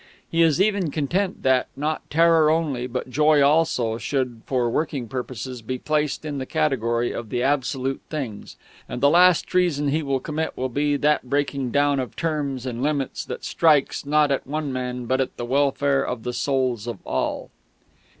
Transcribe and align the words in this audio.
He 0.31 0.41
is 0.41 0.59
even 0.59 0.89
content 0.89 1.43
that, 1.43 1.67
not 1.77 2.09
terror 2.09 2.49
only, 2.49 2.87
but 2.87 3.11
joy 3.11 3.43
also, 3.43 3.99
should 3.99 4.41
for 4.47 4.67
working 4.67 5.07
purposes 5.07 5.61
be 5.61 5.77
placed 5.77 6.25
in 6.25 6.39
the 6.39 6.47
category 6.47 7.11
of 7.11 7.29
the 7.29 7.43
absolute 7.43 8.01
things; 8.09 8.55
and 8.89 8.99
the 8.99 9.11
last 9.11 9.45
treason 9.45 9.89
he 9.89 10.01
will 10.01 10.19
commit 10.19 10.57
will 10.57 10.69
be 10.69 10.95
that 10.97 11.29
breaking 11.29 11.69
down 11.69 11.99
of 11.99 12.15
terms 12.15 12.65
and 12.65 12.81
limits 12.81 13.23
that 13.25 13.43
strikes, 13.45 14.03
not 14.03 14.31
at 14.31 14.47
one 14.47 14.73
man, 14.73 15.05
but 15.05 15.21
at 15.21 15.37
the 15.37 15.45
welfare 15.45 16.03
of 16.03 16.23
the 16.23 16.33
souls 16.33 16.87
of 16.87 16.97
all. 17.05 17.51